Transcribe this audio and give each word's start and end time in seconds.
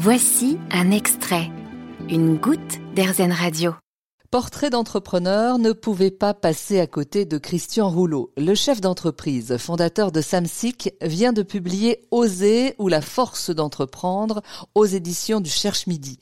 Voici 0.00 0.58
un 0.70 0.92
extrait, 0.92 1.50
une 2.08 2.36
goutte 2.36 2.78
d'Airzen 2.94 3.32
Radio. 3.32 3.74
Portrait 4.30 4.70
d'entrepreneur 4.70 5.58
ne 5.58 5.72
pouvait 5.72 6.12
pas 6.12 6.34
passer 6.34 6.78
à 6.78 6.86
côté 6.86 7.24
de 7.24 7.36
Christian 7.36 7.90
Rouleau. 7.90 8.30
Le 8.36 8.54
chef 8.54 8.80
d'entreprise, 8.80 9.56
fondateur 9.56 10.12
de 10.12 10.20
Samsic, 10.20 10.94
vient 11.02 11.32
de 11.32 11.42
publier 11.42 12.02
Oser 12.12 12.76
ou 12.78 12.86
la 12.86 13.00
force 13.00 13.50
d'entreprendre 13.50 14.40
aux 14.76 14.84
éditions 14.84 15.40
du 15.40 15.50
Cherche 15.50 15.88
Midi. 15.88 16.20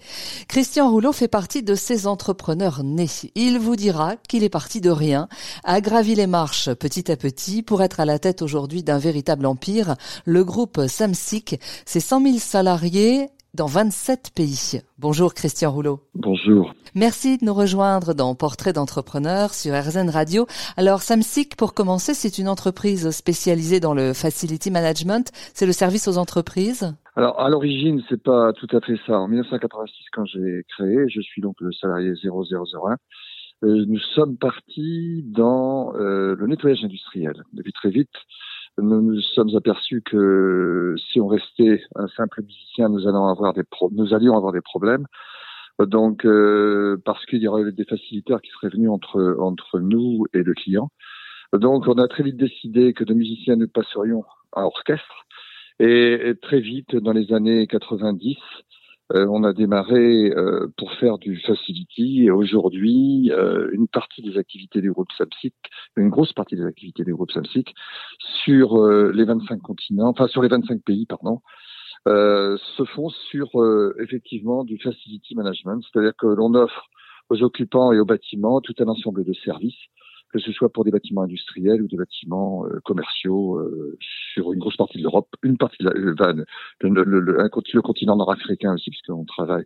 Christian 0.48 0.90
Rouleau 0.90 1.12
fait 1.12 1.29
partie 1.29 1.62
de 1.62 1.74
ces 1.74 2.06
entrepreneurs 2.06 2.82
nés. 2.82 3.11
Il 3.34 3.58
vous 3.58 3.77
dira 3.77 4.16
qu'il 4.27 4.43
est 4.43 4.48
parti 4.48 4.80
de 4.80 4.90
rien, 4.90 5.29
a 5.64 5.82
gravi 5.82 6.14
les 6.14 6.27
marches 6.27 6.72
petit 6.72 7.12
à 7.12 7.16
petit 7.16 7.62
pour 7.62 7.82
être 7.82 8.00
à 8.00 8.06
la 8.06 8.18
tête 8.18 8.40
aujourd'hui 8.40 8.82
d'un 8.82 8.98
véritable 8.98 9.45
empire. 9.45 9.96
Le 10.24 10.45
groupe 10.45 10.80
Samsic, 10.88 11.61
c'est 11.84 12.00
100 12.00 12.22
000 12.22 12.38
salariés 12.38 13.29
dans 13.57 13.66
27 13.66 14.32
pays. 14.34 14.80
Bonjour 14.98 15.32
Christian 15.32 15.72
Rouleau. 15.72 16.00
Bonjour. 16.14 16.75
Merci 16.94 17.39
de 17.39 17.46
nous 17.46 17.54
rejoindre 17.54 18.13
dans 18.14 18.35
Portrait 18.35 18.75
d'entrepreneur 18.75 19.54
sur 19.54 19.75
RZN 19.75 20.11
Radio. 20.11 20.46
Alors 20.76 21.00
Samsic, 21.00 21.57
pour 21.57 21.72
commencer, 21.72 22.13
c'est 22.13 22.39
une 22.39 22.49
entreprise 22.49 23.11
spécialisée 23.11 23.80
dans 23.80 23.94
le 23.94 24.13
facility 24.13 24.71
management. 24.71 25.32
C'est 25.54 25.66
le 25.66 25.72
service 25.72 26.07
aux 26.07 26.18
entreprises? 26.18 26.94
Alors 27.16 27.40
à 27.40 27.49
l'origine, 27.49 28.03
c'est 28.11 28.22
pas 28.22 28.53
tout 28.53 28.68
à 28.77 28.80
fait 28.80 28.99
ça. 29.07 29.18
En 29.18 29.27
1986, 29.27 30.04
quand 30.13 30.27
j'ai 30.27 30.63
créé, 30.77 31.08
je 31.08 31.21
suis 31.22 31.41
donc 31.41 31.57
le 31.61 31.72
salarié 31.72 32.12
0001. 32.22 32.97
Euh, 33.64 33.84
nous 33.88 33.98
sommes 34.14 34.36
partis 34.36 35.25
dans 35.27 35.94
euh, 35.94 36.36
le 36.38 36.47
nettoyage 36.47 36.84
industriel. 36.84 37.42
Depuis 37.55 37.72
très 37.72 37.88
vite, 37.88 38.12
nous 38.78 39.00
nous 39.00 39.20
sommes 39.20 39.55
aperçus 39.56 40.03
que 40.03 40.94
si 40.98 41.20
on 41.20 41.28
restait 41.28 41.83
un 41.94 42.08
simple 42.08 42.42
musicien, 42.42 42.89
nous 42.89 43.06
allions 43.06 43.27
avoir 43.27 43.55
des 44.52 44.61
problèmes. 44.61 45.06
Donc, 45.78 46.25
euh, 46.25 46.97
parce 47.05 47.25
qu'il 47.27 47.42
y 47.42 47.48
aurait 47.48 47.70
des 47.70 47.84
faciliteurs 47.84 48.41
qui 48.41 48.50
seraient 48.50 48.70
venus 48.70 48.91
entre 48.91 49.36
entre 49.38 49.78
nous 49.78 50.27
et 50.32 50.42
le 50.42 50.54
client. 50.54 50.91
Donc, 51.52 51.86
on 51.86 51.98
a 51.98 52.08
très 52.08 52.22
vite 52.22 52.36
décidé 52.36 52.92
que 52.92 53.04
de 53.04 53.14
musiciens 53.14 53.56
nous 53.56 53.69
passerions 53.69 54.24
à 54.52 54.64
orchestre. 54.64 55.27
Et, 55.78 56.34
très 56.41 56.60
vite, 56.60 56.97
dans 56.97 57.12
les 57.12 57.32
années 57.32 57.66
90, 57.66 58.36
euh, 59.14 59.26
on 59.28 59.44
a 59.44 59.52
démarré 59.52 60.30
euh, 60.30 60.66
pour 60.76 60.92
faire 60.94 61.18
du 61.18 61.38
facility 61.38 62.24
et 62.24 62.30
aujourd'hui, 62.30 63.30
euh, 63.30 63.68
une 63.72 63.86
partie 63.86 64.20
des 64.20 64.36
activités 64.36 64.80
du 64.80 64.90
groupe 64.90 65.12
Samsic, 65.16 65.54
une 65.96 66.08
grosse 66.08 66.32
partie 66.32 66.56
des 66.56 66.64
activités 66.64 67.04
du 67.04 67.14
groupe 67.14 67.30
Samsic 67.30 67.72
sur 68.44 68.84
les 68.86 69.24
25 69.24 69.60
continents, 69.62 70.08
enfin 70.08 70.26
sur 70.26 70.42
les 70.42 70.48
25 70.48 70.82
pays, 70.82 71.06
pardon, 71.06 71.40
se 72.06 72.84
font 72.84 73.08
sur 73.08 73.48
effectivement 74.00 74.64
du 74.64 74.78
facility 74.78 75.34
management, 75.34 75.82
c'est-à-dire 75.82 76.14
que 76.18 76.26
l'on 76.26 76.54
offre 76.54 76.86
aux 77.28 77.42
occupants 77.42 77.92
et 77.92 77.98
aux 77.98 78.04
bâtiments 78.04 78.60
tout 78.60 78.74
un 78.78 78.88
ensemble 78.88 79.24
de 79.24 79.32
services 79.32 79.74
que 80.36 80.42
ce 80.42 80.52
soit 80.52 80.70
pour 80.70 80.84
des 80.84 80.90
bâtiments 80.90 81.22
industriels 81.22 81.82
ou 81.82 81.88
des 81.88 81.96
bâtiments 81.96 82.66
euh, 82.66 82.80
commerciaux 82.84 83.56
euh, 83.56 83.96
sur 84.34 84.52
une 84.52 84.58
grosse 84.58 84.76
partie 84.76 84.98
de 84.98 85.02
l'Europe, 85.02 85.28
une 85.42 85.56
partie 85.56 85.82
de 85.82 85.88
la, 85.88 85.92
euh, 85.92 86.44
le, 86.80 87.04
le, 87.04 87.20
le, 87.20 87.82
continent 87.82 88.16
nord-africain 88.16 88.74
aussi, 88.74 88.90
puisqu'on 88.90 89.24
travaille 89.24 89.64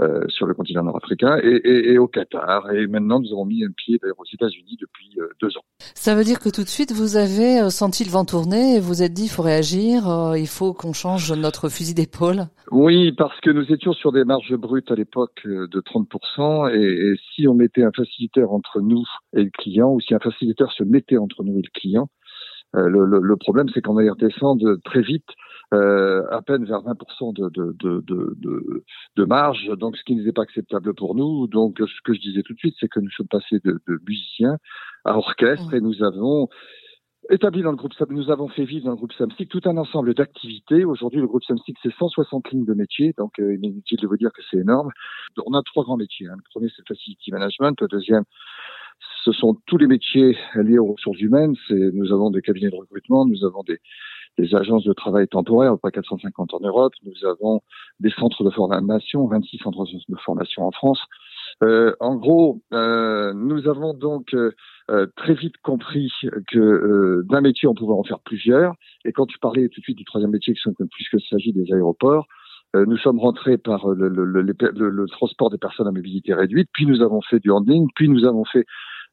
euh, 0.00 0.20
sur 0.28 0.46
le 0.46 0.54
continent 0.54 0.84
nord-africain 0.84 1.38
et, 1.42 1.56
et, 1.56 1.92
et, 1.92 1.98
au 1.98 2.06
Qatar. 2.06 2.70
Et 2.70 2.86
maintenant, 2.86 3.18
nous 3.18 3.32
avons 3.32 3.44
mis 3.44 3.64
un 3.64 3.70
pied 3.70 3.98
aux 4.16 4.24
États-Unis 4.32 4.76
depuis 4.80 5.10
euh, 5.18 5.28
deux 5.42 5.56
ans. 5.56 5.64
Ça 5.94 6.14
veut 6.14 6.22
dire 6.22 6.38
que 6.38 6.48
tout 6.48 6.62
de 6.62 6.68
suite, 6.68 6.92
vous 6.92 7.16
avez 7.16 7.60
euh, 7.60 7.70
senti 7.70 8.04
le 8.04 8.10
vent 8.10 8.24
tourner 8.24 8.76
et 8.76 8.80
vous 8.80 9.02
êtes 9.02 9.12
dit, 9.12 9.24
il 9.24 9.28
faut 9.28 9.42
réagir, 9.42 10.04
il 10.36 10.46
faut 10.46 10.72
qu'on 10.72 10.92
change 10.92 11.32
notre 11.32 11.68
fusil 11.68 11.94
d'épaule? 11.94 12.46
Oui, 12.70 13.10
parce 13.10 13.40
que 13.40 13.50
nous 13.50 13.72
étions 13.72 13.92
sur 13.92 14.12
des 14.12 14.22
marges 14.22 14.54
brutes 14.54 14.92
à 14.92 14.94
l'époque 14.94 15.40
de 15.44 15.80
30%, 15.80 16.72
et, 16.72 17.10
et, 17.10 17.14
si 17.34 17.48
on 17.48 17.54
mettait 17.54 17.82
un 17.82 17.90
facilitateur 17.90 18.52
entre 18.52 18.80
nous 18.80 19.02
et 19.36 19.42
le 19.42 19.50
client, 19.50 19.90
ou 19.90 20.00
si 20.00 20.14
un 20.14 20.20
facilitateur 20.20 20.70
se 20.72 20.84
mettait 20.84 21.18
entre 21.18 21.42
nous 21.42 21.58
et 21.58 21.62
le 21.62 21.70
client, 21.74 22.08
le, 22.74 23.04
le, 23.04 23.18
le, 23.18 23.36
problème, 23.36 23.66
c'est 23.74 23.80
qu'on 23.80 23.96
allait 23.96 24.10
redescendre 24.10 24.76
très 24.84 25.00
vite 25.00 25.26
euh, 25.74 26.26
à 26.30 26.40
peine 26.40 26.64
vers 26.64 26.82
20% 26.82 27.34
de, 27.34 27.48
de, 27.50 27.72
de, 27.78 28.02
de, 28.06 28.84
de 29.16 29.24
marge, 29.24 29.68
donc 29.76 29.96
ce 29.96 30.04
qui 30.04 30.16
n'était 30.16 30.32
pas 30.32 30.42
acceptable 30.42 30.94
pour 30.94 31.14
nous. 31.14 31.46
Donc 31.46 31.78
ce 31.78 32.02
que 32.04 32.14
je 32.14 32.20
disais 32.20 32.42
tout 32.42 32.54
de 32.54 32.58
suite, 32.58 32.76
c'est 32.80 32.88
que 32.88 33.00
nous 33.00 33.10
sommes 33.10 33.28
passés 33.28 33.60
de, 33.64 33.80
de 33.86 34.00
musiciens 34.06 34.56
à 35.04 35.16
orchestre 35.16 35.74
et 35.74 35.80
nous 35.80 36.02
avons 36.02 36.48
établi 37.30 37.62
dans 37.62 37.70
le 37.70 37.76
groupe 37.76 37.92
nous 38.10 38.30
avons 38.30 38.48
fait 38.48 38.64
vivre 38.64 38.86
dans 38.86 38.92
le 38.92 38.96
groupe 38.96 39.12
Samsic 39.12 39.48
tout 39.48 39.60
un 39.66 39.76
ensemble 39.76 40.14
d'activités. 40.14 40.84
Aujourd'hui, 40.84 41.20
le 41.20 41.26
groupe 41.26 41.44
Samsic, 41.44 41.76
c'est 41.82 41.92
160 41.92 42.50
lignes 42.50 42.64
de 42.64 42.74
métiers, 42.74 43.14
donc 43.18 43.38
euh, 43.38 43.54
il 43.54 43.64
est 43.64 43.68
inutile 43.68 43.98
de 44.00 44.06
vous 44.06 44.16
dire 44.16 44.32
que 44.32 44.40
c'est 44.50 44.58
énorme. 44.58 44.90
On 45.44 45.52
a 45.52 45.62
trois 45.62 45.84
grands 45.84 45.96
métiers. 45.96 46.26
Hein. 46.28 46.36
Le 46.36 46.42
premier, 46.50 46.68
c'est 46.68 46.82
le 46.88 46.94
facility 46.94 47.30
management. 47.30 47.78
Le 47.80 47.88
deuxième, 47.88 48.24
ce 49.24 49.32
sont 49.32 49.58
tous 49.66 49.76
les 49.76 49.86
métiers 49.86 50.38
liés 50.54 50.78
aux 50.78 50.92
ressources 50.92 51.20
humaines. 51.20 51.54
Nous 51.70 52.12
avons 52.12 52.30
des 52.30 52.40
cabinets 52.40 52.70
de 52.70 52.76
recrutement, 52.76 53.26
nous 53.26 53.44
avons 53.44 53.62
des, 53.62 53.78
des 54.38 54.54
agences 54.54 54.84
de 54.84 54.92
travail 54.92 55.26
temporaires, 55.26 55.78
pas 55.78 55.90
450 55.90 56.54
en 56.54 56.60
Europe. 56.60 56.92
Nous 57.04 57.28
avons 57.28 57.60
des 58.00 58.10
centres 58.10 58.44
de 58.44 58.50
formation, 58.50 59.26
26 59.26 59.58
centres 59.58 59.84
de 59.84 60.16
formation 60.16 60.62
en 60.62 60.70
France. 60.70 61.00
Euh, 61.64 61.94
en 62.00 62.14
gros, 62.14 62.62
euh, 62.72 63.32
nous 63.34 63.68
avons 63.68 63.94
donc 63.94 64.34
euh, 64.34 64.52
très 65.16 65.34
vite 65.34 65.56
compris 65.62 66.12
que 66.52 67.22
d'un 67.28 67.40
métier, 67.40 67.68
on 67.68 67.74
pouvait 67.74 67.94
en 67.94 68.04
faire 68.04 68.20
plusieurs. 68.20 68.74
Et 69.04 69.12
quand 69.12 69.26
tu 69.26 69.38
parlais 69.38 69.68
tout 69.68 69.80
de 69.80 69.84
suite 69.84 69.98
du 69.98 70.04
troisième 70.04 70.30
métier, 70.30 70.54
qui 70.54 70.60
sont 70.60 70.72
plus 70.72 71.08
que 71.10 71.18
s'agit 71.18 71.52
des 71.52 71.72
aéroports, 71.72 72.26
nous 72.74 72.98
sommes 72.98 73.18
rentrés 73.18 73.56
par 73.56 73.88
le, 73.88 74.08
le, 74.08 74.24
le, 74.24 74.42
le, 74.42 75.06
transport 75.08 75.48
des 75.48 75.56
personnes 75.56 75.88
à 75.88 75.90
mobilité 75.90 76.34
réduite, 76.34 76.68
puis 76.74 76.84
nous 76.84 77.00
avons 77.00 77.22
fait 77.22 77.40
du 77.40 77.50
handling, 77.50 77.88
puis 77.94 78.10
nous 78.10 78.26
avons 78.26 78.44
fait 78.44 78.66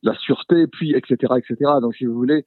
la 0.03 0.13
sûreté, 0.15 0.67
puis 0.67 0.93
etc. 0.93 1.33
etc. 1.37 1.71
Donc 1.81 1.95
si 1.95 2.05
vous 2.05 2.13
voulez, 2.13 2.45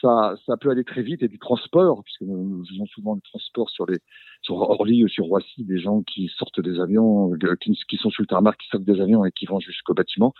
ça, 0.00 0.36
peut 0.60 0.70
aller 0.70 0.84
très 0.84 1.02
vite 1.02 1.22
et 1.22 1.28
du 1.28 1.38
transport, 1.38 2.02
puisque 2.04 2.22
nous, 2.22 2.64
faisons 2.66 2.86
souvent 2.86 3.14
le 3.14 3.20
transport 3.20 3.70
sur 3.70 3.86
les 3.86 3.98
sur 4.42 4.56
Orly 4.56 5.04
ou 5.04 5.08
sur 5.08 5.26
Roissy, 5.26 5.64
des 5.64 5.78
gens 5.78 6.02
qui 6.02 6.30
sortent 6.38 6.60
des 6.60 6.80
avions, 6.80 7.32
euh, 7.34 7.56
qui, 7.56 7.96
sont 7.96 8.10
sur 8.10 8.22
le 8.22 8.26
tarmac, 8.26 8.56
qui 8.56 8.68
sortent 8.68 8.84
des 8.84 9.00
avions 9.00 9.24
et 9.24 9.32
qui 9.32 9.46
vont 9.46 9.60
jusqu'au 9.60 9.94
bâtiment. 9.94 10.32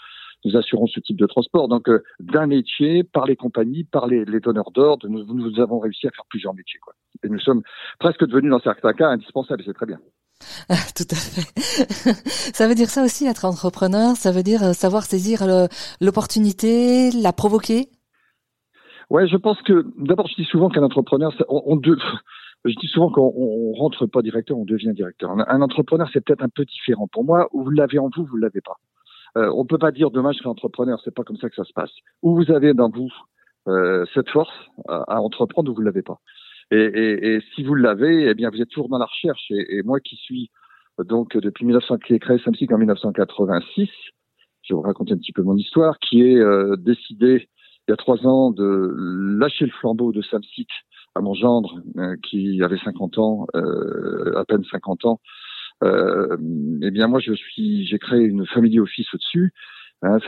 Nous 0.44 0.56
assurons 0.56 0.86
ce 0.86 1.00
type 1.00 1.18
de 1.18 1.26
transport. 1.26 1.68
Donc, 1.68 1.88
euh, 1.88 2.02
d'un 2.18 2.46
métier, 2.46 3.04
par 3.04 3.26
les 3.26 3.36
compagnies, 3.36 3.84
par 3.84 4.06
les, 4.06 4.24
donneurs 4.40 4.70
d'ordre, 4.70 5.06
nous, 5.08 5.60
avons 5.60 5.78
réussi 5.78 6.06
à 6.06 6.10
faire 6.10 6.24
plusieurs 6.30 6.54
métiers. 6.54 6.80
Et 7.22 7.28
nous 7.28 7.40
sommes 7.40 7.62
presque 7.98 8.26
devenus, 8.26 8.50
dans 8.50 8.60
certains 8.60 8.94
cas, 8.94 9.08
indispensables, 9.08 9.62
c'est 9.66 9.74
très 9.74 9.86
bien. 9.86 9.98
Tout 10.96 11.04
à 11.10 11.14
fait. 11.14 12.14
ça 12.54 12.66
veut 12.66 12.74
dire 12.74 12.88
ça 12.88 13.04
aussi, 13.04 13.26
être 13.26 13.44
entrepreneur, 13.44 14.16
ça 14.16 14.32
veut 14.32 14.42
dire 14.42 14.62
euh, 14.62 14.72
savoir 14.72 15.04
saisir 15.04 15.42
l'opportunité, 16.00 17.10
la 17.10 17.34
provoquer? 17.34 17.90
Ouais, 19.10 19.26
je 19.26 19.36
pense 19.36 19.60
que 19.62 19.84
d'abord, 19.98 20.28
je 20.28 20.36
dis 20.36 20.44
souvent 20.44 20.68
qu'un 20.68 20.84
entrepreneur, 20.84 21.34
on, 21.48 21.62
on 21.66 21.80
je 22.64 22.74
dis 22.76 22.86
souvent 22.86 23.10
qu'on 23.10 23.32
on 23.36 23.72
rentre 23.72 24.06
pas 24.06 24.22
directeur, 24.22 24.56
on 24.56 24.64
devient 24.64 24.92
directeur. 24.94 25.30
Un, 25.30 25.62
entrepreneur, 25.62 26.08
c'est 26.12 26.24
peut-être 26.24 26.44
un 26.44 26.48
peu 26.48 26.64
différent. 26.64 27.08
Pour 27.08 27.24
moi, 27.24 27.48
vous 27.52 27.70
l'avez 27.70 27.98
en 27.98 28.08
vous, 28.14 28.24
vous 28.24 28.36
l'avez 28.36 28.60
pas. 28.60 28.76
Euh, 29.36 29.50
on 29.54 29.64
peut 29.64 29.78
pas 29.78 29.92
dire 29.92 30.10
demain 30.10 30.32
je 30.32 30.38
serai 30.38 30.48
entrepreneur, 30.48 31.00
c'est 31.04 31.14
pas 31.14 31.22
comme 31.22 31.36
ça 31.36 31.48
que 31.48 31.54
ça 31.54 31.64
se 31.64 31.72
passe. 31.72 31.92
Ou 32.22 32.36
vous 32.36 32.50
avez 32.50 32.72
dans 32.72 32.90
vous 32.90 33.12
euh, 33.68 34.04
cette 34.14 34.28
force 34.30 34.52
à, 34.88 35.20
entreprendre, 35.20 35.70
ou 35.70 35.74
vous 35.74 35.82
l'avez 35.82 36.02
pas. 36.02 36.18
Et, 36.70 36.76
et, 36.76 37.34
et, 37.34 37.40
si 37.54 37.64
vous 37.64 37.74
l'avez, 37.74 38.28
eh 38.28 38.34
bien 38.34 38.50
vous 38.50 38.60
êtes 38.60 38.68
toujours 38.68 38.88
dans 38.88 38.98
la 38.98 39.06
recherche. 39.06 39.50
Et, 39.50 39.78
et 39.78 39.82
moi 39.82 39.98
qui 40.00 40.16
suis 40.16 40.50
donc 40.98 41.36
depuis 41.36 41.64
1900 41.64 41.98
qui 41.98 42.14
ai 42.14 42.18
créé 42.18 42.38
Samsic 42.38 42.70
en 42.72 42.78
1986, 42.78 43.88
je 44.62 44.74
vais 44.74 44.76
vous 44.76 44.82
raconter 44.82 45.14
un 45.14 45.18
petit 45.18 45.32
peu 45.32 45.42
mon 45.42 45.56
histoire, 45.56 45.98
qui 45.98 46.22
est 46.22 46.36
euh, 46.36 46.76
décidé 46.76 47.48
il 47.90 47.92
y 47.92 47.94
a 47.94 47.96
trois 47.96 48.24
ans 48.24 48.52
de 48.52 48.94
lâcher 49.36 49.64
le 49.64 49.72
flambeau 49.72 50.12
de 50.12 50.22
Samsic 50.22 50.68
à 51.16 51.20
mon 51.20 51.34
gendre 51.34 51.82
euh, 51.98 52.14
qui 52.22 52.62
avait 52.62 52.78
50 52.78 53.18
ans, 53.18 53.48
euh, 53.56 54.38
à 54.38 54.44
peine 54.44 54.62
50 54.62 55.06
ans. 55.06 55.20
Euh, 55.82 56.36
eh 56.82 56.92
bien 56.92 57.08
moi 57.08 57.18
je 57.18 57.32
suis, 57.32 57.84
j'ai 57.86 57.98
créé 57.98 58.20
une 58.20 58.46
family 58.46 58.78
office 58.78 59.12
au-dessus, 59.12 59.52
hein, 60.02 60.18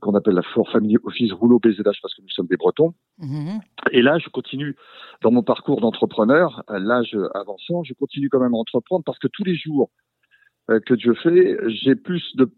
qu'on 0.00 0.14
appelle 0.14 0.32
la 0.32 0.42
Fort 0.42 0.70
Family 0.70 0.96
Office 1.04 1.30
rouleau 1.32 1.58
BZH 1.58 2.00
parce 2.00 2.14
que 2.14 2.22
nous 2.22 2.30
sommes 2.30 2.46
des 2.46 2.56
Bretons. 2.56 2.94
Mm-hmm. 3.20 3.60
Et 3.92 4.00
là 4.00 4.18
je 4.18 4.30
continue 4.30 4.74
dans 5.20 5.30
mon 5.30 5.42
parcours 5.42 5.82
d'entrepreneur, 5.82 6.62
l'âge 6.70 7.14
avançant, 7.34 7.84
je 7.84 7.92
continue 7.92 8.30
quand 8.30 8.40
même 8.40 8.54
à 8.54 8.58
entreprendre 8.58 9.04
parce 9.04 9.18
que 9.18 9.28
tous 9.28 9.44
les 9.44 9.56
jours 9.56 9.90
que 10.84 10.98
je 10.98 11.12
fais, 11.14 11.56
j'ai 11.68 11.94
plus 11.94 12.36
de, 12.36 12.48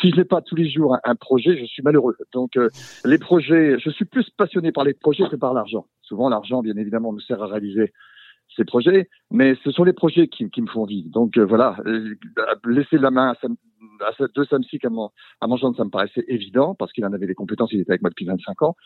si 0.00 0.10
je 0.10 0.16
n'ai 0.16 0.24
pas 0.24 0.40
tous 0.42 0.54
les 0.54 0.70
jours 0.70 0.96
un, 1.02 1.14
projet, 1.16 1.58
je 1.58 1.64
suis 1.64 1.82
malheureux. 1.82 2.16
Donc 2.32 2.56
euh, 2.56 2.68
les 3.04 3.18
projets, 3.18 3.78
je 3.78 3.90
suis 3.90 4.04
plus 4.04 4.30
passionné 4.30 4.70
par 4.70 4.84
les 4.84 4.94
projets 4.94 5.28
que 5.28 5.36
par 5.36 5.54
l'argent. 5.54 5.86
Souvent 6.02 6.28
l'argent, 6.28 6.62
bien 6.62 6.76
évidemment, 6.76 7.12
nous 7.12 7.20
sert 7.20 7.42
à 7.42 7.46
réaliser 7.46 7.92
ces 8.56 8.64
projets, 8.64 9.08
mais 9.30 9.56
ce 9.64 9.70
sont 9.70 9.84
les 9.84 9.92
projets 9.92 10.28
qui, 10.28 10.48
qui 10.50 10.62
me 10.62 10.68
font 10.68 10.84
vivre. 10.84 11.10
Donc 11.10 11.36
euh, 11.36 11.44
voilà, 11.44 11.76
laisser 12.64 12.96
la 12.96 13.10
main 13.10 13.34
à, 14.00 14.06
à 14.06 14.26
deux 14.34 14.44
Samsic 14.44 14.84
à 14.84 14.90
mon, 14.90 15.10
à 15.40 15.46
mon 15.48 15.56
gendre, 15.56 15.76
ça 15.76 15.84
me 15.84 15.90
paraissait 15.90 16.24
évident 16.28 16.74
parce 16.74 16.92
qu'il 16.92 17.04
en 17.04 17.12
avait 17.12 17.26
les 17.26 17.34
compétences, 17.34 17.72
il 17.72 17.80
était 17.80 17.90
avec 17.90 18.02
moi 18.02 18.10
depuis 18.10 18.24
25 18.24 18.62
ans. 18.62 18.76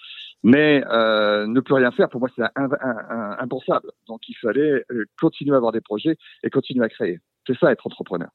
Mais 0.43 0.83
euh, 0.91 1.47
ne 1.47 1.61
plus 1.61 1.75
rien 1.75 1.91
faire, 1.93 2.09
pour 2.09 2.21
moi, 2.21 2.31
c'est 2.35 2.43
impensable. 2.57 3.91
Donc 4.09 4.29
il 4.29 4.35
fallait 4.35 4.85
continuer 5.21 5.53
à 5.53 5.59
avoir 5.59 5.73
des 5.73 5.83
projets 5.83 6.17
et 6.43 6.49
continuer 6.49 6.85
à 6.85 6.89
créer. 6.89 7.21
C'est 7.47 7.57
ça 7.59 7.71
être 7.71 7.87
entrepreneur. 7.87 8.31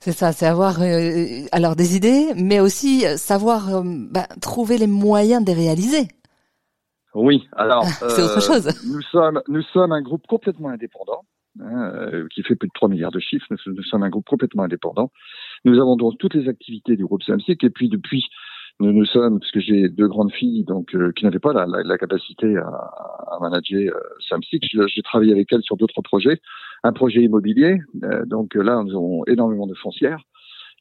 C'est 0.00 0.12
ça, 0.12 0.32
c'est 0.32 0.46
avoir 0.46 0.82
euh, 0.82 1.46
alors 1.52 1.76
des 1.76 1.96
idées, 1.96 2.34
mais 2.36 2.60
aussi 2.60 3.04
savoir 3.16 3.74
euh, 3.74 3.82
bah, 3.84 4.26
trouver 4.40 4.78
les 4.78 4.86
moyens 4.86 5.42
de 5.44 5.50
les 5.52 5.54
réaliser. 5.54 6.08
Oui, 7.14 7.48
alors 7.56 7.84
c'est 8.08 8.22
autre 8.22 8.38
euh, 8.38 8.40
chose. 8.40 8.68
Nous 8.86 9.02
sommes 9.02 9.40
nous 9.48 9.62
sommes 9.72 9.92
un 9.92 10.02
groupe 10.02 10.26
complètement 10.26 10.68
indépendant. 10.68 11.22
Hein, 11.60 12.26
qui 12.34 12.42
fait 12.42 12.56
plus 12.56 12.66
de 12.66 12.72
3 12.74 12.88
milliards 12.88 13.12
de 13.12 13.20
chiffres. 13.20 13.46
Nous, 13.48 13.82
sommes 13.84 14.02
un 14.02 14.08
groupe 14.08 14.26
complètement 14.26 14.64
indépendant. 14.64 15.12
Nous 15.64 15.80
avons 15.80 15.94
donc 15.94 16.18
toutes 16.18 16.34
les 16.34 16.48
activités 16.48 16.96
du 16.96 17.04
groupe 17.04 17.22
Samsic 17.22 17.62
et 17.62 17.70
puis 17.70 17.88
depuis 17.88 18.24
nous 18.80 18.92
nous 18.92 19.04
sommes, 19.04 19.38
parce 19.38 19.52
que 19.52 19.60
j'ai 19.60 19.88
deux 19.88 20.08
grandes 20.08 20.32
filles 20.32 20.64
donc 20.64 20.96
qui 21.14 21.24
n'avaient 21.24 21.38
pas 21.38 21.52
la, 21.52 21.64
la, 21.66 21.96
capacité 21.96 22.56
à, 22.56 22.66
à 22.66 23.38
manager 23.40 23.94
euh, 23.94 24.00
Samsic, 24.28 24.64
j'ai 24.68 25.02
travaillé 25.02 25.32
avec 25.32 25.52
elles 25.52 25.62
sur 25.62 25.76
d'autres 25.76 26.02
projets, 26.02 26.40
un 26.84 26.92
projet 26.92 27.22
immobilier. 27.22 27.78
donc 28.26 28.54
là, 28.54 28.82
nous 28.84 28.92
avons 28.92 29.24
énormément 29.26 29.66
de 29.66 29.74
foncières 29.74 30.22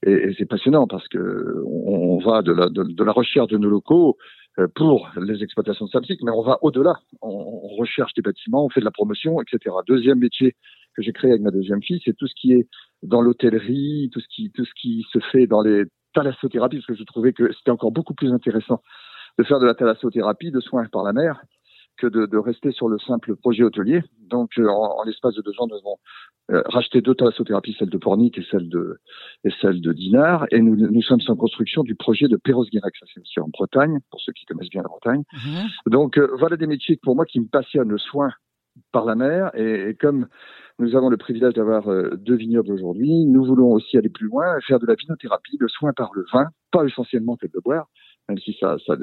et, 0.05 0.11
et 0.11 0.35
c'est 0.37 0.45
passionnant 0.45 0.85
parce 0.85 1.07
que 1.07 1.63
on, 1.65 2.19
va 2.19 2.41
de 2.41 2.51
la, 2.51 2.69
de, 2.69 3.03
la 3.03 3.11
recherche 3.11 3.47
de 3.47 3.57
nos 3.57 3.69
locaux 3.69 4.17
euh, 4.59 4.67
pour 4.75 5.09
les 5.19 5.41
exploitations 5.43 5.85
de 5.85 6.23
mais 6.23 6.31
on 6.31 6.43
va 6.43 6.59
au-delà. 6.61 6.95
On, 7.21 7.61
recherche 7.79 8.13
des 8.13 8.21
bâtiments, 8.21 8.65
on 8.65 8.69
fait 8.69 8.81
de 8.81 8.85
la 8.85 8.91
promotion, 8.91 9.41
etc. 9.41 9.75
Deuxième 9.87 10.19
métier 10.19 10.55
que 10.95 11.01
j'ai 11.01 11.11
créé 11.11 11.31
avec 11.31 11.41
ma 11.41 11.49
deuxième 11.49 11.81
fille, 11.81 11.99
c'est 12.05 12.15
tout 12.15 12.27
ce 12.27 12.35
qui 12.39 12.53
est 12.53 12.67
dans 13.01 13.19
l'hôtellerie, 13.19 14.11
tout 14.13 14.19
ce 14.19 14.27
qui 14.27 14.51
tout 14.51 14.63
ce 14.63 14.71
qui 14.79 15.05
se 15.11 15.19
fait 15.31 15.47
dans 15.47 15.61
les 15.61 15.85
thalassothérapies, 16.13 16.77
parce 16.77 16.85
que 16.85 16.95
je 16.95 17.03
trouvais 17.03 17.33
que 17.33 17.51
c'était 17.53 17.71
encore 17.71 17.91
beaucoup 17.91 18.13
plus 18.13 18.31
intéressant 18.31 18.81
de 19.39 19.43
faire 19.43 19.59
de 19.59 19.65
la 19.65 19.73
thalassothérapie, 19.73 20.51
de 20.51 20.59
soins 20.59 20.85
par 20.91 21.03
la 21.03 21.13
mer, 21.13 21.41
que 21.97 22.07
de, 22.07 22.25
de, 22.25 22.37
rester 22.37 22.71
sur 22.71 22.87
le 22.87 22.97
simple 22.99 23.35
projet 23.35 23.63
hôtelier. 23.63 24.01
Donc, 24.29 24.51
euh, 24.57 24.67
en, 24.67 24.99
en 24.99 25.03
l'espace 25.03 25.35
de 25.35 25.41
deux 25.41 25.53
ans, 25.59 25.67
nous 25.67 25.77
avons 25.77 25.97
euh, 26.51 26.61
racheté 26.65 27.01
deux 27.01 27.15
thalassothérapies, 27.15 27.75
celle 27.77 27.89
de 27.89 27.97
Pornic 27.97 28.37
et 28.37 28.45
celle 28.49 28.69
de 28.69 28.97
et 29.43 29.51
celle 29.61 29.81
de 29.81 29.93
Dinard, 29.93 30.45
et 30.51 30.61
nous, 30.61 30.75
nous 30.75 31.01
sommes 31.01 31.21
en 31.27 31.35
construction 31.35 31.83
du 31.83 31.95
projet 31.95 32.27
de 32.27 32.37
Perros-Guirec, 32.37 32.95
ça 32.99 33.05
c'est 33.13 33.21
aussi 33.21 33.39
en 33.39 33.47
Bretagne, 33.49 33.99
pour 34.09 34.19
ceux 34.21 34.33
qui 34.33 34.45
connaissent 34.45 34.69
bien 34.69 34.81
la 34.81 34.89
Bretagne. 34.89 35.23
Mhm. 35.33 35.91
Donc, 35.91 36.17
euh, 36.17 36.29
voilà 36.37 36.57
des 36.57 36.67
métiers 36.67 36.97
pour 37.01 37.15
moi 37.15 37.25
qui 37.25 37.39
me 37.39 37.47
passionnent, 37.47 37.89
le 37.89 37.97
soin 37.97 38.31
par 38.91 39.05
la 39.05 39.15
mer, 39.15 39.51
et, 39.55 39.89
et 39.89 39.95
comme 39.95 40.27
nous 40.79 40.95
avons 40.95 41.09
le 41.09 41.17
privilège 41.17 41.53
d'avoir 41.53 41.87
deux 42.17 42.35
vignobles 42.35 42.73
aujourd'hui. 42.73 43.25
Nous 43.25 43.45
voulons 43.45 43.71
aussi 43.71 43.95
aller 43.95 44.09
plus 44.09 44.25
loin, 44.25 44.59
faire 44.61 44.79
de 44.79 44.87
la 44.87 44.95
vinothérapie, 44.95 45.55
le 45.59 45.67
soin 45.67 45.93
par 45.93 46.09
le 46.15 46.25
vin, 46.33 46.47
pas 46.71 46.83
essentiellement 46.83 47.37
que 47.37 47.45
de 47.45 47.59
boire, 47.63 47.87
même 48.27 48.39
si 48.39 48.57
ça, 48.59 48.77
ça, 48.85 48.95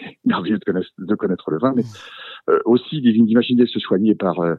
merveilleux 0.24 0.58
de 0.58 0.64
connaître, 0.64 0.90
de 0.98 1.14
connaître 1.14 1.50
le 1.50 1.58
vin, 1.58 1.72
mais 1.74 1.84
euh, 2.48 2.58
aussi 2.64 3.00
d'imaginer 3.00 3.66
se 3.66 3.78
soigner 3.78 4.14
par 4.14 4.40
euh, 4.40 4.54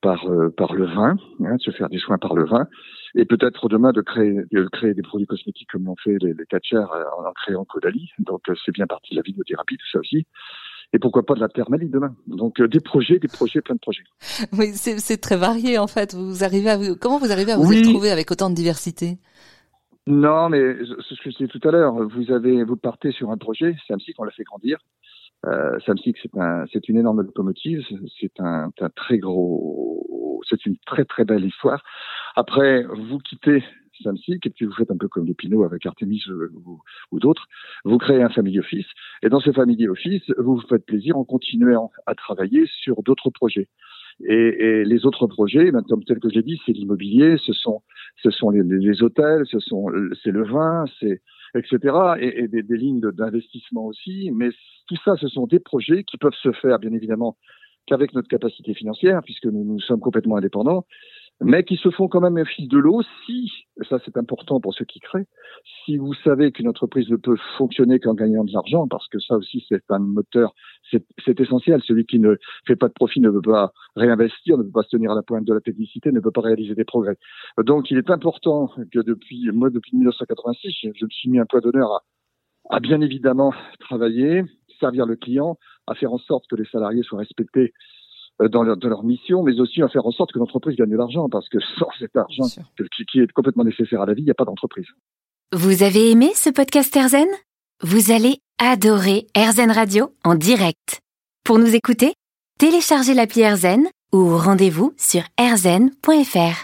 par 0.00 0.30
euh, 0.30 0.50
par 0.50 0.74
le 0.74 0.86
vin, 0.86 1.16
hein, 1.44 1.56
de 1.56 1.62
se 1.62 1.70
faire 1.70 1.88
des 1.88 1.98
soins 1.98 2.18
par 2.18 2.34
le 2.34 2.44
vin, 2.44 2.66
et 3.14 3.24
peut-être 3.24 3.68
demain 3.68 3.92
de 3.92 4.00
créer 4.00 4.34
de 4.52 4.68
créer 4.68 4.94
des 4.94 5.02
produits 5.02 5.26
cosmétiques 5.26 5.68
comme 5.70 5.84
l'ont 5.84 5.96
fait 6.02 6.16
les, 6.20 6.34
les 6.34 6.46
catchers 6.46 6.76
en, 6.76 7.32
créant 7.32 7.64
Caudalie. 7.64 8.10
Donc 8.18 8.42
c'est 8.64 8.72
bien 8.72 8.86
parti 8.86 9.14
de 9.14 9.16
la 9.16 9.22
vidéothérapie, 9.22 9.76
tout 9.76 9.90
ça 9.92 9.98
aussi. 9.98 10.26
Et 10.92 10.98
pourquoi 11.00 11.24
pas 11.26 11.34
de 11.34 11.40
la 11.40 11.48
thermalie 11.48 11.88
demain 11.88 12.14
Donc 12.28 12.62
des 12.62 12.78
projets, 12.78 13.18
des 13.18 13.26
projets, 13.26 13.60
plein 13.60 13.74
de 13.74 13.80
projets. 13.80 14.04
Oui, 14.52 14.72
c'est 14.74 15.20
très 15.20 15.36
varié 15.36 15.78
en 15.78 15.88
fait. 15.88 16.14
Vous 16.14 16.44
arrivez 16.44 16.70
à 16.70 16.76
vous, 16.76 16.94
comment 16.94 17.18
vous 17.18 17.32
arrivez 17.32 17.50
à 17.50 17.56
vous 17.56 17.68
retrouver 17.68 18.10
avec 18.10 18.30
autant 18.30 18.48
de 18.48 18.54
diversité? 18.54 19.18
Non, 20.06 20.50
mais 20.50 20.58
ce 20.84 21.14
que 21.22 21.30
je 21.30 21.36
disais 21.36 21.48
tout 21.48 21.66
à 21.66 21.70
l'heure, 21.70 21.94
vous 21.94 22.30
avez, 22.30 22.62
vous 22.62 22.76
partez 22.76 23.10
sur 23.10 23.30
un 23.30 23.38
projet, 23.38 23.74
Samsic, 23.88 24.14
on 24.18 24.24
l'a 24.24 24.32
fait 24.32 24.44
grandir. 24.44 24.78
Euh, 25.46 25.78
Samsic, 25.86 26.18
c'est 26.22 26.36
un, 26.36 26.64
c'est 26.72 26.88
une 26.88 26.98
énorme 26.98 27.22
locomotive, 27.22 27.82
c'est 28.20 28.40
un, 28.40 28.70
très 28.94 29.18
gros, 29.18 30.42
c'est 30.48 30.66
une 30.66 30.76
très 30.86 31.06
très 31.06 31.24
belle 31.24 31.44
histoire. 31.44 31.82
Après, 32.36 32.84
vous 32.84 33.18
quittez 33.18 33.64
Samsic 34.02 34.44
et 34.46 34.50
puis 34.50 34.66
vous 34.66 34.74
faites 34.74 34.90
un 34.90 34.96
peu 34.96 35.08
comme 35.08 35.24
les 35.26 35.34
Pinot 35.34 35.64
avec 35.64 35.86
Artemis 35.86 36.22
ou, 36.28 36.82
ou 37.10 37.18
d'autres, 37.18 37.46
vous 37.84 37.96
créez 37.96 38.22
un 38.22 38.28
family 38.28 38.58
office 38.58 38.86
et 39.22 39.30
dans 39.30 39.40
ce 39.40 39.52
family 39.52 39.88
office, 39.88 40.24
vous 40.36 40.56
vous 40.56 40.66
faites 40.68 40.84
plaisir 40.84 41.16
en 41.16 41.24
continuant 41.24 41.90
à 42.06 42.14
travailler 42.14 42.66
sur 42.66 43.02
d'autres 43.02 43.30
projets. 43.30 43.68
Et, 44.22 44.32
et, 44.34 44.84
les 44.84 45.06
autres 45.06 45.26
projets, 45.26 45.70
ben, 45.70 45.82
comme 45.82 46.04
tel 46.04 46.18
que 46.20 46.28
je 46.28 46.36
l'ai 46.36 46.42
dit, 46.42 46.60
c'est 46.64 46.72
l'immobilier, 46.72 47.36
ce 47.38 47.52
sont, 47.52 47.82
ce 48.22 48.30
sont 48.30 48.50
les, 48.50 48.62
les, 48.62 49.02
hôtels, 49.02 49.44
ce 49.46 49.58
sont, 49.58 49.86
c'est 50.22 50.30
le 50.30 50.44
vin, 50.44 50.84
c'est 51.00 51.20
etc. 51.56 51.96
Et, 52.20 52.44
et 52.44 52.48
des, 52.48 52.62
des, 52.62 52.76
lignes 52.76 53.00
d'investissement 53.00 53.86
aussi. 53.86 54.30
Mais 54.34 54.50
tout 54.88 54.96
ça, 55.04 55.16
ce 55.16 55.28
sont 55.28 55.46
des 55.46 55.60
projets 55.60 56.04
qui 56.04 56.16
peuvent 56.16 56.32
se 56.42 56.52
faire, 56.52 56.78
bien 56.78 56.92
évidemment, 56.92 57.36
qu'avec 57.86 58.14
notre 58.14 58.28
capacité 58.28 58.74
financière, 58.74 59.20
puisque 59.22 59.46
nous, 59.46 59.64
nous 59.64 59.80
sommes 59.80 60.00
complètement 60.00 60.36
indépendants 60.36 60.86
mais 61.40 61.64
qui 61.64 61.76
se 61.76 61.90
font 61.90 62.08
quand 62.08 62.20
même 62.20 62.36
un 62.36 62.44
fil 62.44 62.68
de 62.68 62.78
l'eau 62.78 63.02
si, 63.26 63.50
ça 63.88 63.98
c'est 64.04 64.16
important 64.16 64.60
pour 64.60 64.74
ceux 64.74 64.84
qui 64.84 65.00
créent, 65.00 65.26
si 65.84 65.96
vous 65.96 66.14
savez 66.14 66.52
qu'une 66.52 66.68
entreprise 66.68 67.08
ne 67.10 67.16
peut 67.16 67.36
fonctionner 67.58 67.98
qu'en 67.98 68.14
gagnant 68.14 68.44
de 68.44 68.52
l'argent, 68.52 68.86
parce 68.88 69.08
que 69.08 69.18
ça 69.18 69.36
aussi 69.36 69.64
c'est 69.68 69.82
un 69.90 69.98
moteur, 69.98 70.54
c'est 70.90 71.40
essentiel. 71.40 71.82
Celui 71.84 72.06
qui 72.06 72.18
ne 72.18 72.36
fait 72.66 72.76
pas 72.76 72.88
de 72.88 72.92
profit 72.92 73.20
ne 73.20 73.30
peut 73.30 73.42
pas 73.42 73.72
réinvestir, 73.96 74.58
ne 74.58 74.62
peut 74.62 74.70
pas 74.70 74.82
se 74.82 74.90
tenir 74.90 75.12
à 75.12 75.14
la 75.14 75.22
pointe 75.22 75.44
de 75.44 75.52
la 75.52 75.60
technicité, 75.60 76.12
ne 76.12 76.20
peut 76.20 76.30
pas 76.30 76.40
réaliser 76.40 76.74
des 76.74 76.84
progrès. 76.84 77.16
Donc 77.58 77.90
il 77.90 77.98
est 77.98 78.10
important 78.10 78.70
que 78.92 79.00
depuis, 79.00 79.50
moi 79.52 79.70
depuis 79.70 79.96
1986, 79.96 80.72
je 80.94 81.04
me 81.04 81.10
suis 81.10 81.30
mis 81.30 81.38
un 81.38 81.46
point 81.46 81.60
d'honneur 81.60 81.90
à, 81.90 82.76
à 82.76 82.80
bien 82.80 83.00
évidemment 83.00 83.52
travailler, 83.80 84.44
servir 84.78 85.06
le 85.06 85.16
client, 85.16 85.58
à 85.86 85.94
faire 85.94 86.12
en 86.12 86.18
sorte 86.18 86.46
que 86.48 86.56
les 86.56 86.64
salariés 86.66 87.02
soient 87.02 87.18
respectés 87.18 87.72
dans 88.40 88.62
leur, 88.62 88.76
de 88.76 88.88
leur 88.88 89.04
mission, 89.04 89.42
mais 89.42 89.58
aussi 89.60 89.82
à 89.82 89.88
faire 89.88 90.06
en 90.06 90.10
sorte 90.10 90.32
que 90.32 90.38
l'entreprise 90.38 90.76
gagne 90.76 90.90
de 90.90 90.96
l'argent, 90.96 91.28
parce 91.28 91.48
que 91.48 91.58
sans 91.78 91.88
cet 91.98 92.16
argent 92.16 92.46
qui, 92.76 93.04
qui 93.06 93.20
est 93.20 93.32
complètement 93.32 93.64
nécessaire 93.64 94.02
à 94.02 94.06
la 94.06 94.14
vie, 94.14 94.22
il 94.22 94.26
n'y 94.26 94.30
a 94.30 94.34
pas 94.34 94.44
d'entreprise. 94.44 94.86
Vous 95.52 95.82
avez 95.82 96.10
aimé 96.10 96.32
ce 96.34 96.50
podcast 96.50 96.94
Erzen 96.96 97.28
Vous 97.82 98.10
allez 98.10 98.38
adorer 98.58 99.26
Erzen 99.34 99.70
Radio 99.70 100.12
en 100.24 100.34
direct. 100.34 101.00
Pour 101.44 101.58
nous 101.58 101.74
écouter, 101.74 102.14
téléchargez 102.58 103.14
l'appli 103.14 103.42
Erzen 103.42 103.86
ou 104.12 104.36
rendez-vous 104.36 104.94
sur 104.96 105.22
erzen.fr. 105.38 106.56